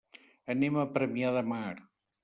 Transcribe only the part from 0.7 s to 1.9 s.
a Premià de Mar.